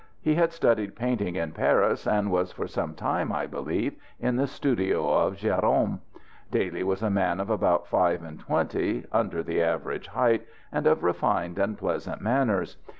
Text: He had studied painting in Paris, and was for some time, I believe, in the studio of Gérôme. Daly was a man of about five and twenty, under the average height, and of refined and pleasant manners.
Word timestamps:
He 0.19 0.33
had 0.33 0.51
studied 0.51 0.95
painting 0.95 1.35
in 1.35 1.51
Paris, 1.51 2.07
and 2.07 2.31
was 2.31 2.51
for 2.51 2.65
some 2.67 2.95
time, 2.95 3.31
I 3.31 3.45
believe, 3.45 3.95
in 4.19 4.35
the 4.35 4.47
studio 4.47 5.07
of 5.07 5.35
Gérôme. 5.37 5.99
Daly 6.49 6.81
was 6.81 7.03
a 7.03 7.11
man 7.11 7.39
of 7.39 7.51
about 7.51 7.85
five 7.85 8.23
and 8.23 8.39
twenty, 8.39 9.05
under 9.11 9.43
the 9.43 9.61
average 9.61 10.07
height, 10.07 10.47
and 10.71 10.87
of 10.87 11.03
refined 11.03 11.59
and 11.59 11.77
pleasant 11.77 12.19
manners. 12.19 12.77